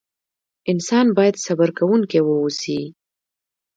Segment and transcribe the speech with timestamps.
[0.71, 2.79] انسان بايد صبر کوونکی واوسئ.